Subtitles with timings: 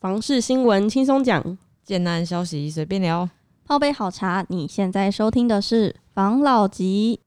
[0.00, 3.28] 房事新闻轻松讲，简单消息随便聊。
[3.66, 7.20] 泡杯好茶，你现在收听的是房老吉。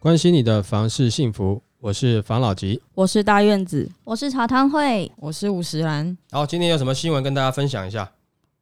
[0.00, 2.82] 关心你的房事幸福，我是房老吉。
[2.94, 3.88] 我是大院子。
[4.02, 8.10] 我是茶汤会，我是五十兰，好，今天有什么新闻跟大家分享一下？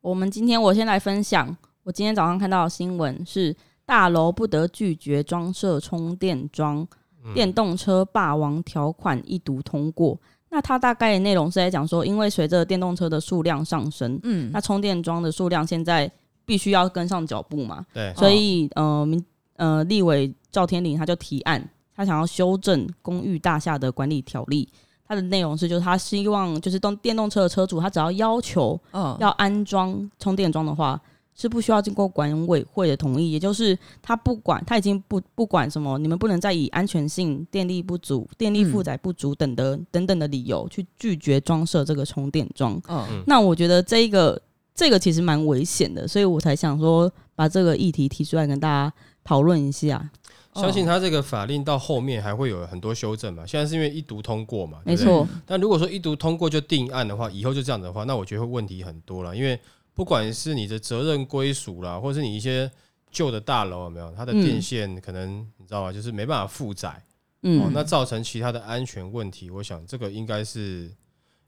[0.03, 3.57] 我们今天我先来分享，我今天早上看到的新闻是
[3.89, 6.87] 大楼不得拒绝装设充电桩，
[7.33, 10.21] 电动车霸王条款一读通过。
[10.51, 14.51] 那它大概的内容是在讲说，因为随着电动车的数量上升，嗯。
[14.53, 16.11] 那充电桩的数量现在
[16.45, 19.25] 必须要跟上脚步嘛，对，所以呃民
[19.57, 24.69] 呃立委赵天麟他就提案，他想要修正公寓大厦的管理条例。
[25.07, 29.17] 它的内容是，就是他希望就是动电动车的车主，他只要要求嗯。
[29.19, 31.01] 要安装充电桩的话，
[31.41, 42.81] 是不需要经过管委会的同意，也就是他不管他已经不不管什么，你们不能再以安全性、电力不足、电力负载不足等的、等等的理由去拒绝装设这个充电桩。
[42.89, 44.41] 嗯那我觉得这一个
[44.75, 50.11] 这个其实蛮危险的，所以我才想说把这个议题提出来跟大家讨论一下。
[50.55, 53.47] 相信他这个法令到后面还会有很多修正嘛。
[53.47, 54.79] 现在是因为一读通过嘛。
[54.85, 59.37] 没错，但如果说一读通过就定案的话，以后就这样的话，那我觉得会问题很多了。
[59.37, 59.61] 因为
[59.99, 62.71] 不管是你的责任归属啦，或是你一些
[63.11, 64.39] 旧的大楼有没有，它的嗯。
[64.45, 66.89] 电线可能你知道吧，就是没办法负载。
[66.91, 67.03] 哦
[67.43, 70.89] 嗯，，那造成其他的安全问题，我想这个应该是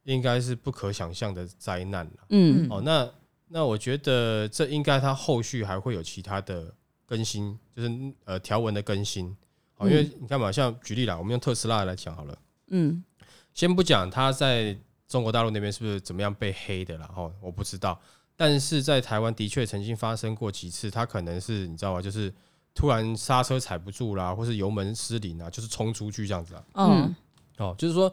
[0.02, 2.12] 应该是不可想象的灾难了。
[2.30, 2.66] 嗯。
[2.68, 3.08] 哦，那
[3.46, 6.74] 那我觉得这应该它后续还会有其他的
[7.06, 7.88] 更新，就是
[8.24, 9.28] 呃条文的更新。
[9.76, 12.36] 哦，因为你看嘛，像举例啦，我们用特斯拉来讲好了，
[12.70, 13.04] 嗯。
[13.54, 14.76] 先不讲它在
[15.06, 18.00] 中国大陆那边是不是怎么样被黑的啦，哦，我不知道，
[18.40, 22.00] 但是在台湾的确曾经发生过几次，它可能是你知道吗？
[22.00, 22.32] 就是
[22.74, 26.64] 突然刹车踩不住啦，或是油门失灵啊，就是冲出去这样子啊。
[26.76, 27.14] 嗯
[27.58, 28.10] 哦，就是说，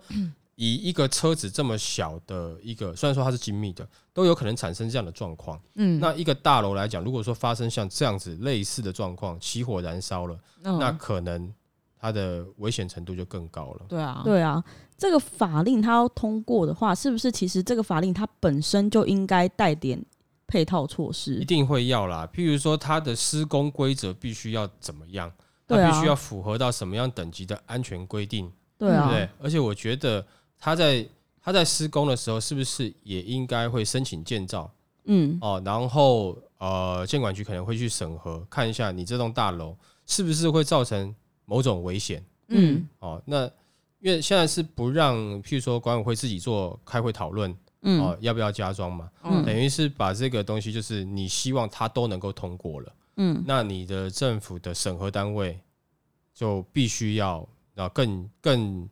[0.55, 5.57] 以一个车子这么小的一个，虽然说它是精密的，都有可能产生这样的状况。
[5.75, 11.49] 嗯那一个大楼来讲，如果说发生像这样子类似的状况，起火燃烧了，嗯那可能
[11.97, 13.85] 它的危险程度就更高了。
[13.87, 14.61] 对啊，对啊，
[14.97, 20.03] 这个法令它要通过的话，是不是其实这个法令它本身就应该带点
[20.47, 21.45] 配套措施一？
[21.45, 25.31] 定会要啦，譬如说它的施工规则必须要怎么样，
[25.67, 29.29] 它必须要符合到什么样等级的安全规定，对啊，对不对？
[29.43, 30.25] 而且我觉得
[30.57, 31.05] 它在
[31.41, 34.71] 它在施工的时候，是不是也应该会申请建造？
[35.09, 41.13] 嗯哦，然后呃，监管局可能会去审核，看一下你这栋大楼是不是会造成
[41.45, 43.21] 某种危险嗯哦。
[43.25, 43.45] 那
[43.99, 49.09] 因为现在是不让，譬如说管委会自己做开会讨论嗯哦，要不要加装嘛？
[49.23, 55.59] 嗯等于是把这个东西，就是你希望它都能够通过了，嗯那你的政府的审核单位
[56.33, 58.89] 就必须要啊更更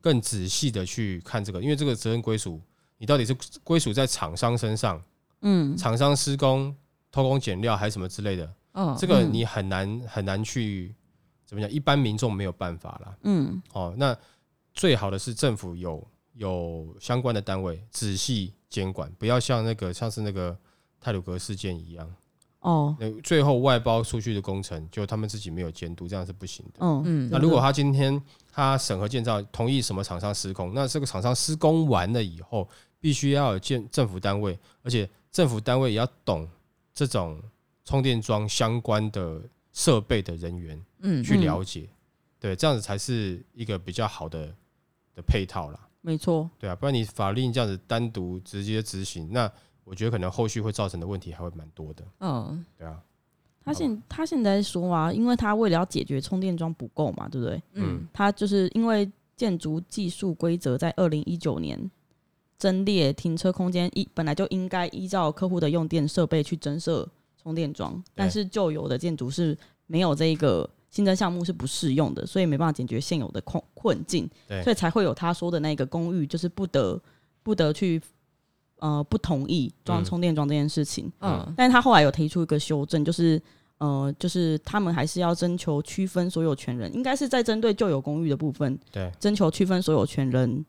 [0.00, 2.60] 更仔细的去看这个，因为这个责任归属，
[2.96, 5.02] 你到底是归属在厂商身上。
[5.42, 6.74] 嗯厂商施工
[7.12, 10.92] 偷工减料还是什么之类的，嗯这个你很难很难去
[11.46, 13.16] 怎么讲，一般民众没有办法啦。
[13.22, 14.16] 嗯哦，那
[14.74, 16.04] 最好的是政府有
[16.38, 20.56] 有相关的单位仔细监管，不要像那个像是那个
[21.00, 22.14] 泰鲁格事件一样，
[22.60, 22.96] 哦。
[22.98, 26.74] 那最后外包出去的工程就他们自己没有监督，这样是不行的。
[26.78, 27.28] 嗯嗯。
[27.30, 28.22] 那如果他今天
[28.52, 32.68] 他审核建造同意什么厂商施工，那这个厂商施工完了以后，
[33.00, 36.48] 必须要有建政府单位，而且政府单位也要懂
[36.94, 37.42] 这种
[37.84, 41.88] 充电桩相关的设备的人员嗯去了解，
[42.38, 44.54] 对，这样子才是一个比较好的
[45.18, 49.50] 的配套啦，没错，对啊，不然你法令这样子单独直接执行，那
[49.82, 52.64] 我觉得可能后续会造成的问题还会蛮多的，嗯。
[52.78, 53.02] 对啊，
[53.64, 57.60] 他现他现在说啊，因为他为了要解决充电桩不够嘛，对不对？
[57.72, 58.06] 嗯。
[58.12, 61.90] 他就是因为建筑技术规则在二零一九年
[62.56, 67.08] 增列停车空间一本来就应该依照客户的用电设备去增设
[67.42, 74.62] 充电桩，但是旧有的建筑是没有这一个新增项目是不适用的，所以没办法解决现有的困困境，对。
[74.62, 77.00] 所以才会有他说的那个公寓就是不得
[77.42, 78.00] 不得去
[78.78, 80.04] 呃不同意装嗯。
[80.04, 81.12] 充电桩这件事情。
[81.20, 81.52] 嗯。
[81.56, 83.40] 但是他后来有提出一个修正，就是
[83.78, 90.64] 呃，就是他们还是要征求区分所有权人，应该是在针对旧有公寓的部分，对，征求区分所有权人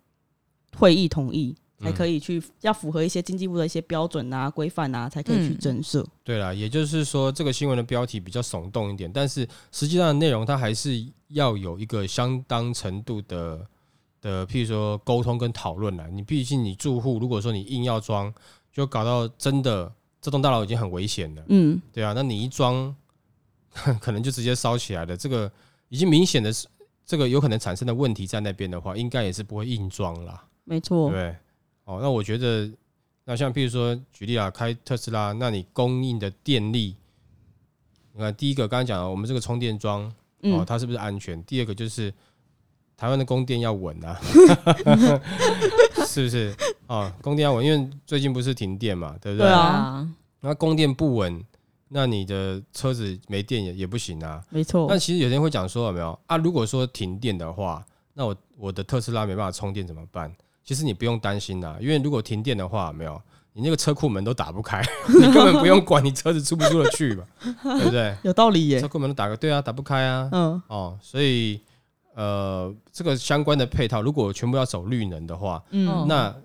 [0.77, 6.05] 会议同意，才嗯可以去、要符合一些经济部的一些标准啊、规范啊，才可以去嗯增设。
[6.23, 13.65] 对啦，也就是说，这个新闻的标题比较耸动一点，但是实际上的内容它还是要有一个相当程度的
[14.21, 16.07] 的，譬如说沟通跟讨论啦。
[16.11, 18.33] 你毕竟你住户，如果说你硬要装，
[18.73, 19.91] 就搞到真的
[20.21, 22.93] 这栋大楼已经很危险了，嗯对啊，那你一装，
[24.01, 25.15] 可能就直接烧起来了。
[25.15, 25.49] 这个
[25.87, 26.67] 已经明显的是，
[27.05, 31.35] 这个有可能产生的问题在那边的话，应该也是不会硬装啦，没错，对？
[31.89, 32.69] 哦，那我觉得，
[33.25, 36.95] 那像譬如说举例啊，开特斯拉，那你供应的电力，
[38.13, 41.43] 你看第一个刚才讲了，我们这个充电桩哦，嗯，它是不是安全？
[41.45, 42.13] 第二个就是
[42.95, 44.21] 台湾的供电要稳啊，
[46.05, 46.53] 是不是？
[46.85, 49.47] 啊，供电要稳，因为最近不是停电嘛，对不对？
[49.47, 50.09] 对啊啊，
[50.41, 51.43] 那供电不稳，
[51.87, 54.45] 那你的车子没电也也不行啊。
[54.51, 56.37] 没错那，其实有些人会讲说有没有啊？
[56.37, 57.83] 如果说停电的话，
[58.13, 60.31] 那我我的特斯拉没办法充电怎么办？
[60.63, 63.19] 其实你不用担心啦，因为如果停电的话，没有
[63.53, 67.25] 你那个车库门都打不开， 你根本不用管你车子出不出得去嘛，
[67.63, 68.15] 对不对？
[68.23, 70.29] 有道理耶车，库门都打个对啊，打不开啊。
[70.31, 71.59] 嗯哦，所以
[72.13, 76.35] 呃，这个相关的配套，如果全部要走绿能的话，嗯，那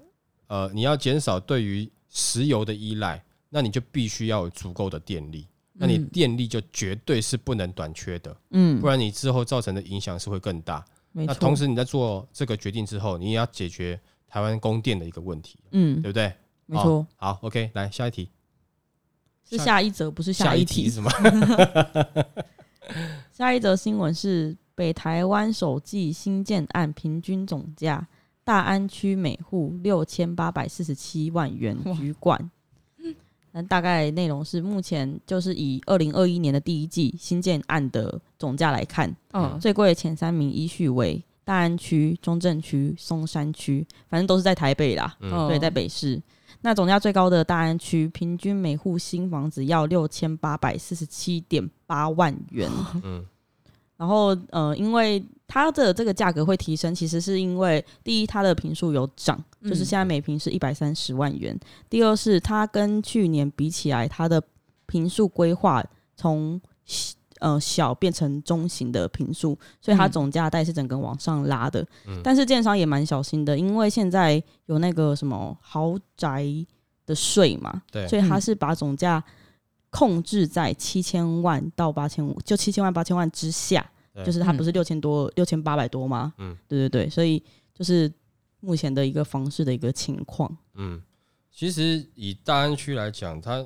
[0.46, 10.84] 呃，你要减少对于石油的依赖，那你就必须要有足够的电力，那你嗯电力就绝对是不能短缺的，嗯不，然你之后造成的影响是会更大。
[11.16, 16.32] 那同时你在做这个决定之后，你也要解决台湾供电的一个问题，嗯，对不对？
[16.66, 18.31] 没错，好，OK，来下一题，
[19.49, 21.00] 是下一则，不是下一题题是。
[21.00, 21.11] 吗？
[23.31, 28.06] 下一则新闻是北台湾首季新建案平均总价，
[28.43, 32.50] 大安区每户六千八百四十七万元哇居冠。
[33.56, 45.16] 那大概内容是，目前就是以二零二一年的第一季新建案的总价来看，嗯，最贵的前三名依序为大安区、中正区、松山区，反正都是在台北啦。
[45.20, 46.20] 嗯对，在北市。
[46.62, 52.68] 那总价最高的大安区，平均每户新房子要六千八百四十七点八万元。
[53.04, 53.24] 嗯
[53.96, 59.87] 然后呃，因为它的这个价格会提升，其实是因为第一，它的平数有涨，就是嗯。
[59.87, 61.56] 现在每平是一百三十万元；
[61.88, 64.43] 第二是它跟去年比起来，它的
[64.87, 65.85] 平数规划
[66.17, 66.61] 从
[67.38, 70.11] 呃小变成中型的平数，所以它嗯。
[70.11, 71.87] 总价带是整个往上拉的。
[72.06, 72.20] 嗯。
[72.23, 76.44] 但是建商也蛮小心的，因为现在有那个什么豪宅
[77.06, 79.23] 的税嘛，对所以它是把总价
[79.94, 83.88] 控制在七千万到八千五，就七千万八千万之下，
[84.26, 86.35] 就是它嗯不是六千多六千八百多吗？
[86.38, 87.41] 嗯，对对对，所以
[87.73, 88.12] 就是
[88.58, 90.50] 目前的一个房市的一个情况。
[90.75, 91.00] 嗯，
[91.52, 93.64] 其实以大安区来讲，它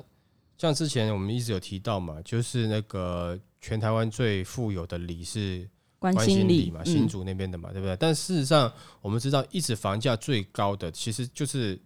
[0.55, 5.67] 像之前我们一直有提到嘛，就是那个全台湾最富有的里是
[5.97, 7.97] 关关心里里嘛，新竹那边的嘛，对不对？
[7.97, 8.71] 但事实上，
[9.01, 11.81] 我们知道，一直房价最高的，其实就是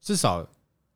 [0.00, 0.44] 至少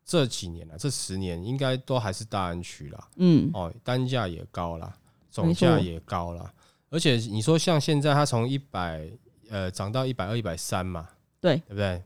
[0.08, 3.08] 这几年啊，这十年应该都还是大安区啦。
[3.16, 4.96] 嗯，哦，单价也高啦，
[5.31, 6.50] 总价也高啦。
[6.88, 9.06] 而且你说像现在它从一百
[9.50, 11.06] 呃涨到一百二、一百三嘛，
[11.43, 12.02] 对对不对？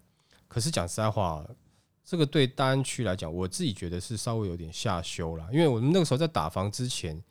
[0.49, 1.47] 可是讲实在话，
[2.05, 7.23] 这个对大安区来讲，我自己觉得是稍微有点下修了，因为我们那个时候在打房之前，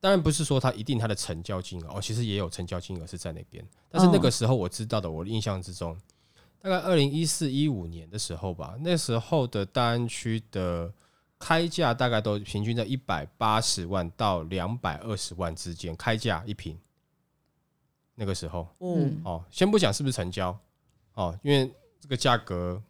[0.00, 5.96] 当然不是说它一定它的成交金额哦，其实也有成交金额是在那边，但是那个时候我知道的，我的印象之中，
[6.62, 10.92] 大概二零一四一五年的时候吧，那时候的大安区的
[11.38, 16.78] 开价大概都平均在一百八十万到两百二十万之间，开价一平。
[18.14, 18.60] 那个时候。
[18.78, 19.20] 哦，嗯。
[19.24, 20.56] 哦，先不讲是不是成交。
[21.14, 22.80] 哦，因为这个价格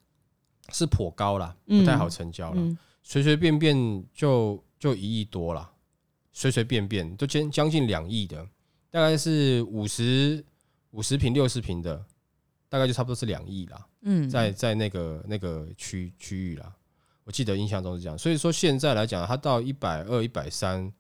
[0.71, 5.69] 是颇高啦，不太好成交了，嗯，随随便便就就一亿多了，
[6.33, 8.47] 随随便便都将将近两亿的，
[8.91, 10.45] 大概是五十
[10.91, 12.05] 五十平六十平的，
[12.71, 13.87] 大概就差不多是两亿啦。
[14.03, 16.73] 嗯，在在那个那个区区域啦，
[17.25, 18.17] 我记得印象中是这样。
[18.17, 20.91] 所以说现在来讲，它到一百二、一百三，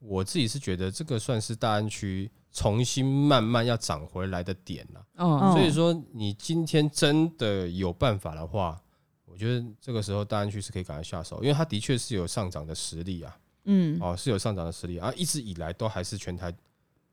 [0.00, 5.06] 我自己是觉得这个算是大安区重新慢慢要涨回来的点了。
[5.16, 8.78] 哦，所以说，你今天真的有办法的话，
[9.24, 16.52] 我觉得这个时候大安区是可以赶快下手，因为它的确是有上涨的实力啊，嗯，哦，是有上涨的实力啊，一直以来都还是全台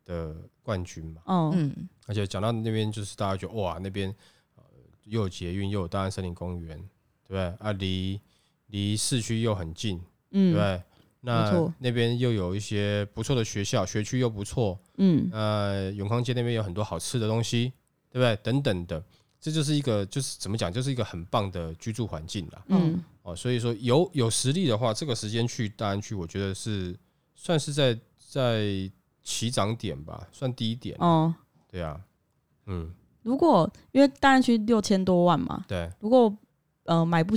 [0.07, 1.21] 的冠军嘛。
[1.25, 4.09] 哦，嗯，而且讲到那边，就是大家觉得哇，那边
[4.55, 4.63] 呃
[5.03, 6.77] 又有捷运，又有大安森林公园，
[7.27, 7.43] 对不对？
[7.59, 8.19] 啊，离
[8.67, 10.81] 离市区又很近，对嗯，不对？
[11.19, 17.73] 那那边又有一些不错的学校，学区又不错，嗯，呃，永康街那边有很多好吃的东西，
[18.09, 18.35] 对不对？
[18.37, 19.03] 等等的，
[19.41, 22.65] 这就是一个就是怎么讲，就是一个很棒的居住环境了。
[22.67, 26.97] 嗯，哦，所以说有有实力的话，这个时间去大安区，我觉得是
[27.35, 28.89] 算是在在
[29.27, 30.95] 起涨点吧，算低点。
[30.99, 31.35] 哦，
[31.69, 31.99] 对啊，
[32.65, 32.89] 嗯，
[33.23, 36.33] 如果因为大安区六千多万嘛，对，如果
[36.85, 37.35] 呃买不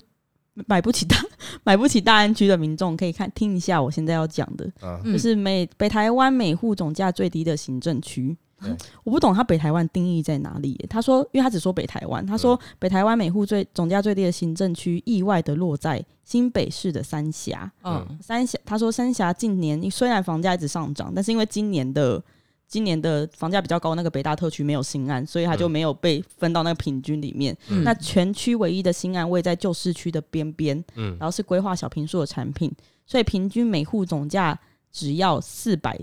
[0.66, 1.16] 买不起大
[1.64, 10.78] 买不起大安区的民众，可以看听一下我现在要讲的，啊，嗯就是每北台湾每户总价最低的行政区，对我不懂他北台湾定义在哪里。
[10.88, 17.70] 他说，因为他只说北台湾，他说北台湾每户最总价最低的行政区意外的落在新北市的三峡。
[17.82, 22.22] 嗯三峡，他说三峡近年虽然房价一直上涨，但是因为今年的
[22.68, 27.56] 今年的房价比较高，那个北大特区没有新案，所以他就嗯没有被分到那个平均里面。
[27.68, 32.72] 嗯那全区唯一的新案位在旧市区的边边，嗯然后是规划小平数的产品，
[33.06, 34.56] 所以平均每户总价
[34.92, 35.98] 只要四百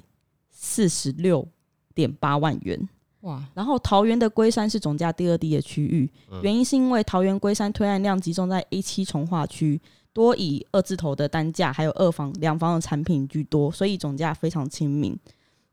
[0.49, 1.47] 四十六
[1.97, 2.79] 点八万元。
[3.21, 9.81] 哇，然后桃园的龟山是总价第二低的区域，嗯原因是因为桃园龟山推案量集中在 A 七从化区，
[10.13, 15.17] 多以二字头的单价还有二房两房的产品居多，所以总价非常亲民。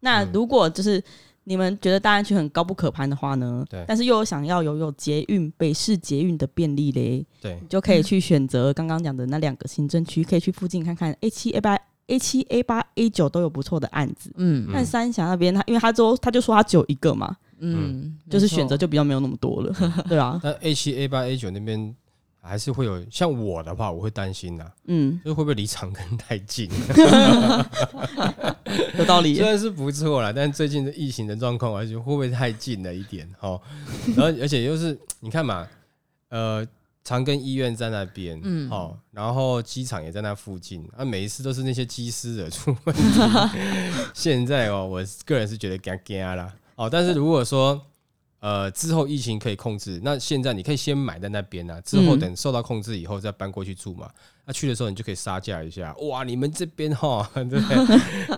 [0.01, 1.01] 那嗯如果就是
[1.45, 3.63] 你们觉得大安区很高不可攀的话呢？
[3.69, 14.31] 对但是又有想要有有捷运北市捷运的便利嘞，对你就可以去选择刚刚讲的那两个行政区，可以去附近看看 A 七 A 八 A 七 A 八 A 九都有不错的案子。
[14.37, 19.73] 嗯但三峡那边，他因为他都他就说他只有一个嘛，嗯，就是选择就比较没有那么多了，
[20.09, 21.95] 对啊，那 A 七、A 八、A 九那边
[22.41, 26.69] 还是会有，像我的话，我会担心呐，嗯，就是会不会离长庚太近？
[28.99, 29.45] 有道理虽。
[29.47, 33.29] 然是不错啦，但最近的疫情的状况，我还觉得会不会太近了一点？
[33.41, 33.61] 哦，
[34.17, 35.67] 然后而且又是你看嘛，
[36.29, 36.67] 呃，
[37.05, 43.03] 长庚医院在那边，嗯，好哦，然后机场也在那附近，啊，每一次都是那些机师惹出问题。
[44.15, 47.81] 现在哦，我个人是觉得尴尬啦，哦，但是如果说
[48.41, 54.11] 呃之后疫情可以控制，那现在你可以先买在那边啊，之后嗯等受到控制以后再搬过去住嘛。
[54.47, 57.77] 那、去的时候你就可以杀价一下，哇，你们这边 哈， 对不对？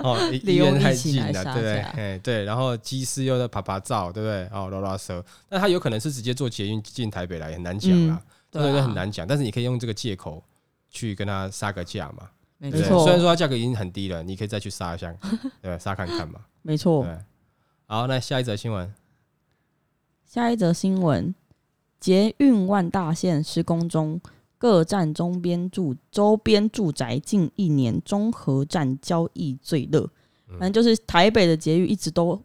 [0.03, 1.77] 哦，医利用医院太近了，对不对？
[1.83, 4.45] 价哎，对，然后机师又在爬爬照，对不对？
[4.53, 9.27] 哦，拉拉舌，那他有可能是直接坐捷运进台北来，很难讲啦，这个对啊很难讲。
[9.27, 10.43] 但是你可以用这个借口
[10.91, 12.89] 去跟他杀个价嘛，没对不对？
[12.89, 15.15] 错虽然说它价格已经很低了，你可以再去杀一下，
[15.63, 17.03] 对，杀看看嘛， 没错。
[17.05, 17.19] 对。
[17.87, 18.93] 好，那下一则新闻，
[20.25, 21.35] 下一则新闻：
[22.01, 24.21] 捷运万大线施工中，
[24.59, 30.01] 各站周边住周边住宅近一年综合站交易最热。
[30.49, 32.41] 嗯反正就是台北的捷运一直都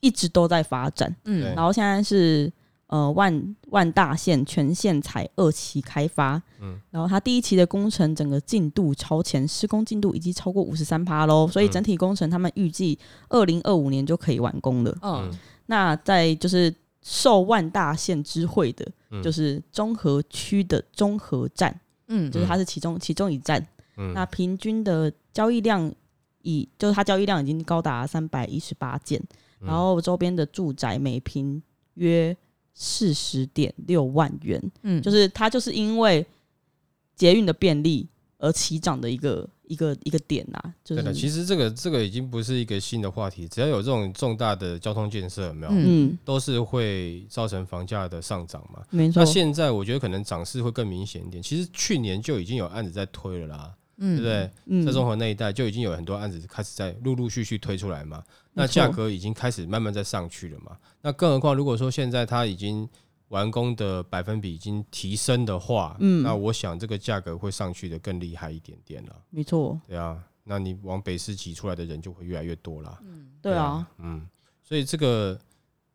[0.00, 2.52] 一直都在发展，对嗯然后现在是
[2.88, 14.98] 呃万万大线全线采二期开发，嗯然后它第一期的工程整个进度超前，施工进度已经超过五十三趴喽，所以嗯整体工程他们预计二零二五年就可以完工了。
[15.02, 15.30] 嗯
[15.66, 21.78] 那在就是受万大线之会的，嗯就是中和区的中和站，
[22.08, 23.64] 嗯就是它是其中其中一站。
[23.98, 25.92] 嗯那平均的交易量
[26.42, 29.20] 以就是它交易量已经高达三百一十八件，
[29.60, 31.62] 嗯然后周边的住宅每平
[31.94, 32.34] 约
[32.80, 36.24] 四十点六万元，嗯就是它就是因为
[37.16, 38.06] 捷运的便利
[38.38, 48.80] 而起涨的一个一个一个点呐、就是对的，其实这个这个已经不是一个新的话题，只要有这种重大的交通建设，有没有，嗯嗯，都是会造成房价的上涨嘛。
[48.90, 51.42] 没错那，现在我觉得可能涨势会更明显一点。
[51.42, 54.16] 其实去年就已经有案子在推了啦，嗯。
[54.16, 54.50] 对不对？
[54.66, 54.86] 嗯。
[54.86, 58.24] 在中和那一带就已经有很多案子开始在陆陆续续推出来嘛，
[58.54, 60.76] 那价格已经开始慢慢在上去了嘛。
[61.02, 62.88] 那更何况如果说现在它已经
[63.28, 66.22] 完工的百分比已经提升的话，嗯。
[66.22, 69.16] 那我想这个价格会上去的更厉害一点点了。
[69.30, 72.98] 没错，对啊，那你往北市挤出来的人就会越来越多啦。
[73.42, 74.26] 对啊，，嗯，
[74.64, 75.38] 所以这个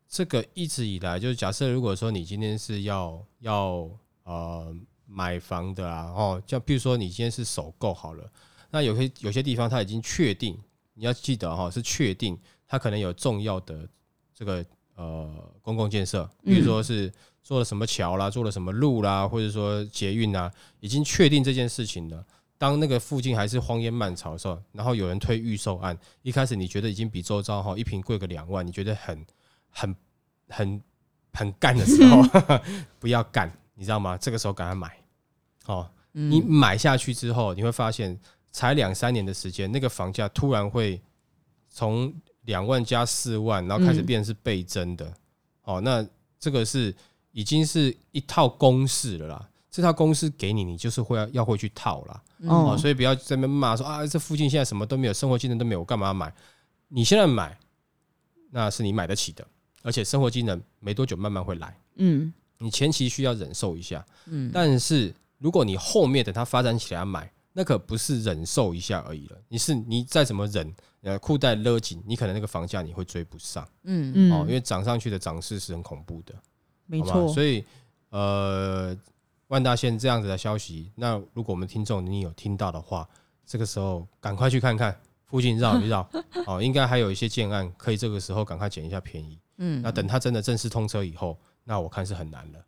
[0.08, 3.88] 这个一直以来就是假设，如果说你今天是要要
[4.22, 4.74] 呃
[5.14, 8.28] 买房的啊，哦，像比如说你今天是首购好了，
[8.70, 10.58] 那有些有些地方它已经确定，
[10.94, 13.88] 你要记得哈、是确定它可能有重要的
[14.34, 14.64] 这个
[14.96, 17.12] 呃公共建设，比如说是
[17.44, 22.26] 做了什么桥啦，做了什么路啦，或者说捷运啊，已经确定这件事情了。
[22.56, 29.26] 当那个附近还是荒烟蔓草的时候，然后有人推预售案，一开始你觉得已经比周遭哈一平贵个两万，你觉得很
[29.70, 29.94] 很
[30.48, 30.82] 很
[31.32, 32.22] 很干的时候，
[32.98, 34.16] 不要干，你知道吗？
[34.16, 34.96] 这个时候赶快买，
[35.66, 38.18] 哦，嗯你买下去之后，你会发现
[38.50, 41.00] 才两三年的时间，那个房价突然会
[41.68, 45.12] 从两万加四万，然后开始嗯变成是倍增的。
[45.62, 46.06] 哦，那
[46.38, 46.94] 这个是
[47.32, 49.48] 已经是一套公式了啦。
[49.70, 52.22] 这套公式给你，你就是会要要会去套啦。
[52.42, 56.32] 哦，哦，所以不要在那边骂说啊，这附近现在什么都没有，生活技能都没有，我干嘛要买？
[56.86, 57.58] 你现在买，
[58.52, 59.44] 那是你买得起的，
[59.82, 61.76] 而且生活技能没多久慢慢会来。
[61.96, 69.36] 嗯，你前期需要忍受一下，嗯但是如果你后面等它发展起来买，那可不是忍受一下而已了。
[69.48, 74.12] 你是你再怎么忍，呃，裤带勒紧，你可能那个房价你会追不上、嗯。
[74.14, 76.46] 嗯，哦，因为涨上去的涨势是很恐怖的，好吧
[76.86, 77.64] 没错，所以
[78.10, 78.96] 呃，
[79.48, 83.08] 万大线这样子的消息，那如果我们听众你有听到的话，
[83.46, 86.08] 这个时候赶快去看看附近绕一绕，
[86.46, 89.38] 哦，应该还有一些建案可以这个时候赶快捡一下便宜。
[89.58, 92.58] 嗯，那等它真的正式通车以后，那我看是很难了。
[92.58, 92.64] 哦，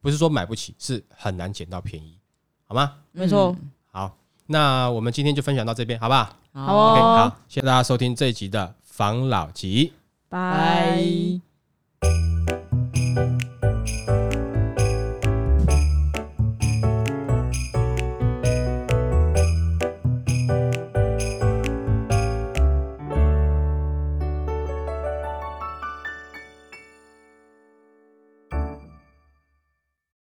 [0.00, 2.18] 不是说买不起，是很难捡到便宜，
[2.66, 2.94] 好吗？
[3.12, 9.92] 没错嗯，好，那我们今天就分享到这边，好不好好哦？OK，好，谢谢大家收听这一集的防老集。
[10.28, 11.40] 拜。